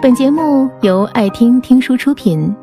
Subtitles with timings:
[0.00, 2.54] 本节目由爱听听书出品。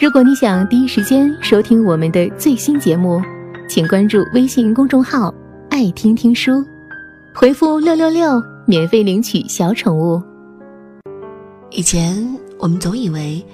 [0.00, 3.20] 如果你想第一时间收听我们的最新节目，
[3.68, 5.34] 请关注微信公众号
[5.70, 6.64] “爱听听书”，
[7.34, 10.22] 回复“六六六”免费领取小宠物。
[11.70, 12.16] 以前
[12.60, 13.44] 我们总以为，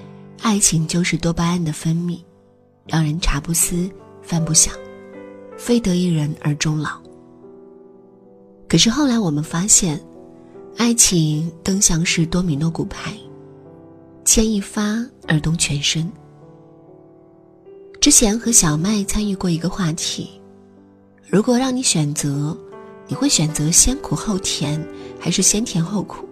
[0.43, 2.21] 爱情就是多巴胺的分泌，
[2.87, 3.89] 让人茶不思
[4.21, 4.75] 饭不想，
[5.57, 6.91] 非得一人而终老。
[8.69, 9.99] 可是后来我们发现。
[10.77, 13.15] 爱情更像是多米诺骨牌，
[14.25, 16.11] 牵一发而动全身。
[18.01, 20.29] 之前和小麦参与过一个话题：
[21.29, 22.57] 如果让你选择，
[23.07, 24.85] 你会选择先苦后甜，
[25.21, 26.27] 还是先甜后苦？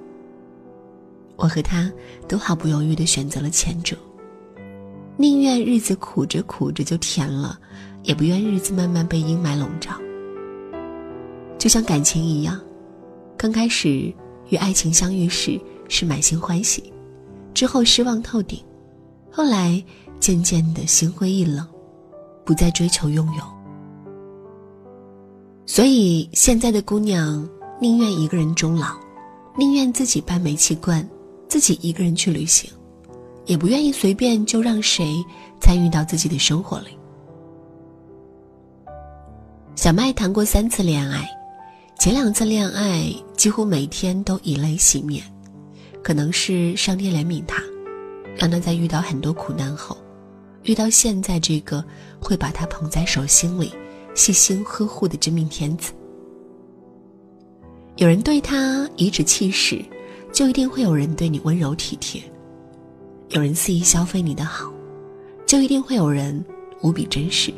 [1.36, 1.90] 我和他
[2.26, 3.96] 都毫不犹豫地选择了前者，
[5.16, 7.58] 宁愿日子苦着苦着就甜了，
[8.02, 9.92] 也不愿日子慢慢被阴霾笼罩。
[11.56, 12.60] 就像感情一样，
[13.36, 14.12] 刚开始。
[14.50, 16.92] 与爱情相遇时是满心欢喜，
[17.54, 18.62] 之后失望透顶，
[19.30, 19.82] 后来
[20.20, 21.66] 渐渐的心灰意冷，
[22.44, 23.42] 不再追求拥有。
[25.66, 27.48] 所以现在的姑娘
[27.80, 28.96] 宁愿一个人终老，
[29.56, 31.08] 宁愿自己搬煤气罐，
[31.48, 32.70] 自己一个人去旅行，
[33.46, 35.24] 也不愿意随便就让谁
[35.60, 36.88] 参与到自己的生活里。
[39.76, 41.39] 小麦谈过三次恋爱。
[42.00, 45.22] 前两次恋爱几乎每天都以泪洗面，
[46.02, 47.62] 可能是上天怜悯他，
[48.38, 49.94] 让他在遇到很多苦难后，
[50.62, 51.84] 遇到现在这个
[52.18, 53.70] 会把他捧在手心里、
[54.14, 55.92] 细心呵护的真命天子。
[57.96, 59.84] 有人对他颐指气使，
[60.32, 62.22] 就一定会有人对你温柔体贴；
[63.28, 64.72] 有人肆意消费你的好，
[65.44, 66.42] 就一定会有人
[66.80, 67.52] 无比珍视。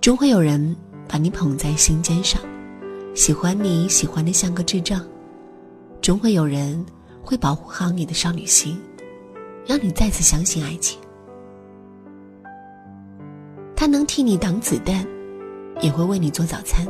[0.00, 0.74] 终会有人。
[1.08, 2.40] 把你捧在心尖上，
[3.14, 5.02] 喜欢你喜欢的像个智障，
[6.02, 6.84] 终会有人
[7.22, 8.78] 会保护好你的少女心，
[9.66, 11.00] 让你再次相信爱情。
[13.74, 15.06] 他能替你挡子弹，
[15.80, 16.86] 也会为你做早餐。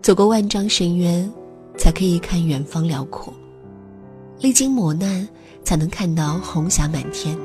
[0.00, 1.30] 走过万丈深渊，
[1.76, 3.32] 才可以看远方辽阔；
[4.40, 5.28] 历经磨难，
[5.64, 7.36] 才能看到红霞满天。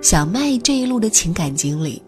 [0.00, 2.02] 小麦这一路的情感经历。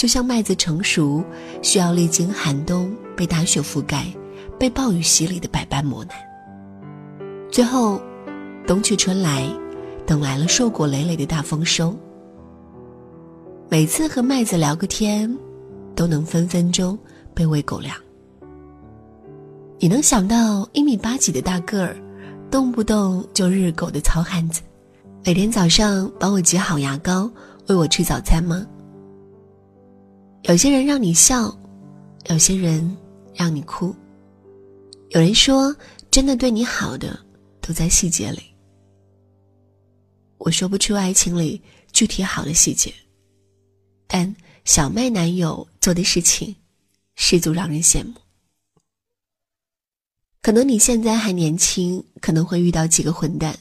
[0.00, 1.22] 就像麦子成熟，
[1.60, 4.06] 需要历经寒冬、被大雪覆盖、
[4.58, 6.16] 被暴雨洗礼的百般磨难。
[7.52, 8.00] 最后，
[8.66, 9.46] 冬去春来，
[10.06, 11.94] 等来了硕果累累的大丰收。
[13.68, 15.36] 每次和麦子聊个天，
[15.94, 16.98] 都能分分钟
[17.34, 17.94] 被喂狗粮。
[19.78, 21.94] 你能想到一米八几的大个儿，
[22.50, 24.62] 动不动就日狗的糙汉子，
[25.26, 27.30] 每天早上帮我挤好牙膏，
[27.66, 28.66] 喂我吃早餐吗？
[30.44, 31.54] 有些人让你笑，
[32.28, 32.96] 有些人
[33.34, 33.94] 让你哭。
[35.10, 35.74] 有人说，
[36.10, 37.18] 真的对你好的
[37.60, 38.42] 都在细节里。
[40.38, 41.60] 我说不出爱情里
[41.92, 42.92] 具体好的细节，
[44.06, 44.34] 但
[44.64, 46.56] 小麦男友做的事情，
[47.16, 48.14] 十足让人羡慕。
[50.40, 53.56] 可能你现在还年轻，可能会遇到几个混蛋，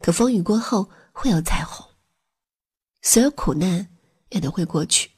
[0.00, 1.86] 可风雨过后会有彩虹，
[3.00, 3.88] 所有苦难
[4.28, 5.08] 也都会过去。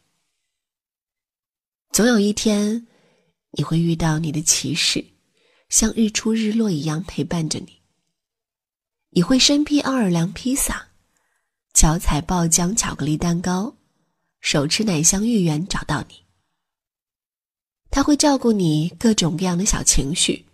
[1.94, 2.88] 总有一天，
[3.52, 5.04] 你会遇到你的骑士，
[5.68, 7.80] 像日出日落一样陪伴着你。
[9.10, 10.88] 你会身披奥尔良披萨，
[11.72, 13.72] 脚踩爆浆巧克力蛋糕，
[14.40, 16.16] 手持奶香芋圆找到你。
[17.92, 20.44] 他会照顾你各种各样的小情绪，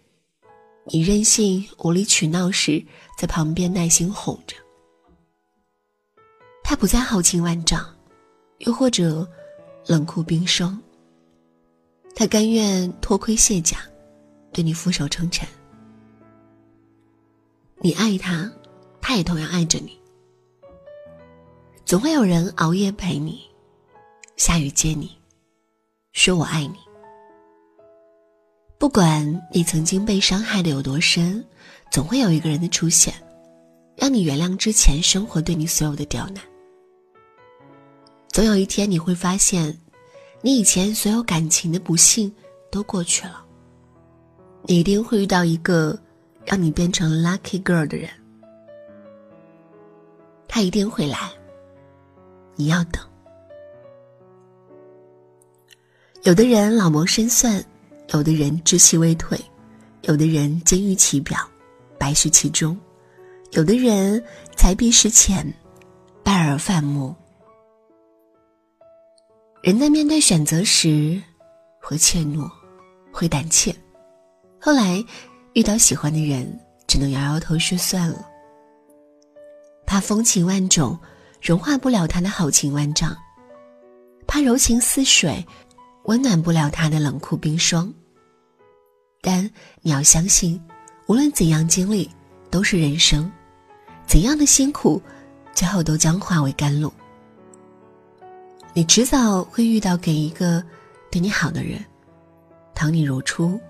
[0.93, 2.85] 你任性无理取闹时，
[3.17, 4.55] 在旁边耐心哄着。
[6.63, 7.83] 他不再豪情万丈，
[8.59, 9.27] 又或者
[9.87, 10.79] 冷酷冰霜。
[12.21, 13.79] 他甘愿脱盔卸甲，
[14.53, 15.49] 对你俯首称臣。
[17.79, 18.53] 你爱他，
[19.01, 19.99] 他也同样爱着你。
[21.87, 23.41] 总会有人熬夜陪你，
[24.37, 25.17] 下雨接你，
[26.13, 26.77] 说我爱你。
[28.79, 31.43] 不管你曾经被伤害的有多深，
[31.91, 33.15] 总会有一个人的出现，
[33.97, 36.45] 让你原谅之前生活对你所有的刁难。
[38.29, 39.75] 总有一天你会发现。
[40.43, 42.33] 你以前所有感情的不幸
[42.71, 43.45] 都过去了，
[44.63, 45.99] 你一定会遇到一个
[46.47, 48.09] 让你变成 lucky girl 的人，
[50.49, 51.31] 他一定会来，
[52.57, 53.03] 你要等。
[56.23, 57.63] 有的人老谋深算，
[58.13, 59.39] 有的人知气未退，
[60.03, 61.39] 有的人金玉其表，
[61.99, 62.79] 白絮其中，
[63.53, 64.23] 有的人
[64.57, 65.47] 才必识浅，
[66.23, 67.15] 败而反目。
[69.63, 71.21] 人在面对选择时，
[71.83, 72.51] 会怯懦，
[73.13, 73.75] 会胆怯，
[74.59, 75.05] 后来
[75.53, 78.27] 遇到喜欢的人，只能摇摇头说算了。
[79.87, 80.99] 怕风情万种，
[81.43, 83.11] 融化不了他的豪情万丈；
[84.27, 85.45] 怕柔情似水，
[86.05, 87.93] 温暖不了他的冷酷冰霜。
[89.21, 89.51] 但
[89.83, 90.59] 你要相信，
[91.07, 92.11] 无论怎样经历，
[92.51, 93.31] 都是人生；
[94.07, 95.03] 怎样的辛苦，
[95.53, 96.91] 最后都将化为甘露。
[98.73, 100.63] 你迟早会遇到给一个
[101.11, 101.85] 对你好的人，
[102.73, 103.61] 疼你如初，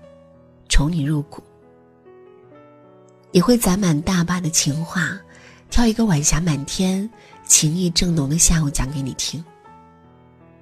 [0.69, 1.41] 宠你入骨。
[3.31, 5.19] 你会攒满大把的情话，
[5.71, 7.09] 挑一个晚霞满天、
[7.47, 9.43] 情意正浓的下午讲给你听。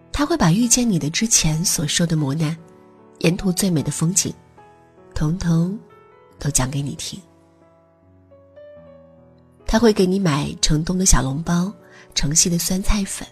[0.09, 2.55] 他会把遇见你的之前所受的磨难，
[3.19, 4.33] 沿途最美的风景。
[5.13, 5.77] 统统
[6.39, 7.21] 都讲给你听。
[9.67, 11.71] 他会给你买城东的小笼包，
[12.15, 13.27] 城西的酸菜粉，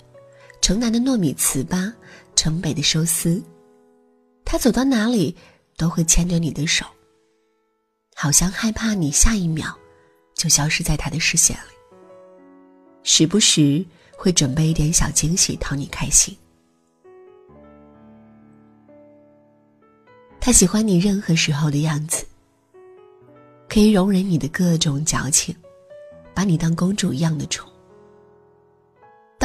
[0.61, 1.93] 城南的糯米糍粑，
[2.35, 3.41] 城北的寿司。
[4.43, 5.35] 他走到哪里
[5.75, 6.85] 都会牵着你的手，
[8.15, 9.77] 好像害怕你下一秒
[10.33, 11.73] 就消失在他的视线里。
[13.03, 13.85] 时不时
[14.17, 16.35] 会准备一点小惊喜讨你开心。
[20.39, 22.25] 他喜欢你任何时候的样子，
[23.69, 25.55] 可以容忍你的各种矫情，
[26.33, 27.69] 把你当公主一样的宠。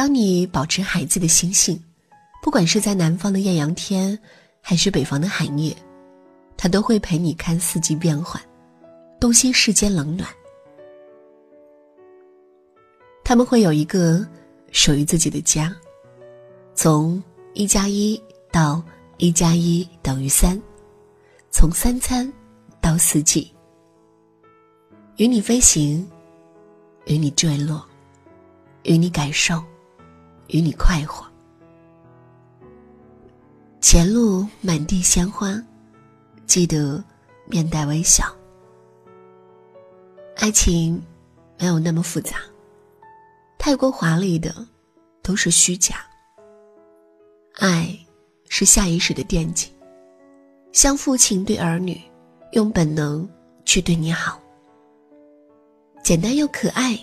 [0.03, 1.81] 当你保持孩子的心性，
[2.41, 4.19] 不管是在南方的艳阳天，
[4.59, 5.73] 还是北方的寒夜，
[6.57, 8.43] 他都会陪你看四季变换，
[9.17, 10.29] 洞悉世间冷暖。
[13.23, 14.27] 他们会有一个
[14.73, 15.73] 属于自己的家，
[16.75, 17.23] 从
[17.53, 18.21] 一加一
[18.51, 18.83] 到
[19.19, 20.61] 一加一等于三。
[21.49, 22.29] 从三餐
[22.81, 23.49] 到四季，
[25.15, 26.05] 与你飞行，
[27.05, 27.87] 与你坠落，
[28.83, 29.63] 与你感受，
[30.53, 31.25] 与你快活。
[33.81, 35.59] 前路满地鲜花，
[36.45, 37.03] 记得
[37.47, 38.23] 面带微笑。
[40.37, 41.01] 爱情
[41.59, 42.37] 没有那么复杂，
[43.57, 44.53] 太过华丽的
[45.23, 46.05] 都是虚假。
[47.55, 47.97] 爱
[48.47, 49.69] 是下意识的惦记。
[50.71, 51.99] 像父亲对儿女，
[52.51, 53.27] 用本能
[53.65, 54.39] 去对你好，
[56.03, 56.97] 简单又可爱，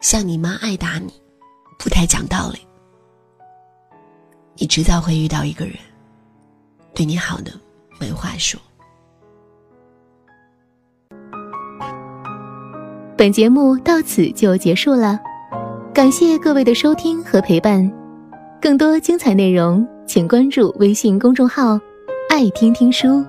[0.00, 1.12] 像你妈爱打你，
[1.78, 2.65] 不太讲道理。
[4.58, 5.74] 你迟早会遇到一个人，
[6.94, 7.50] 对你好的
[8.00, 8.58] 没话说。
[13.16, 15.18] 本节目到此就结束了，
[15.92, 17.90] 感谢各位的收听和陪伴，
[18.60, 21.78] 更多精彩内容请关注微信公众号。
[22.28, 23.24] 爱听听书，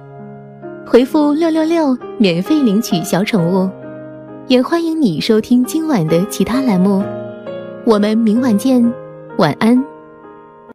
[0.86, 3.70] 回复六六六免费领取小宠物，
[4.48, 7.04] 也欢迎你收听今晚的其他栏目。
[7.86, 8.82] 我们明晚见，
[9.38, 9.97] 晚安。